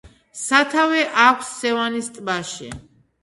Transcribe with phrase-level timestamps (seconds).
[0.43, 2.73] სათავე აქვს სევანის ტბაში.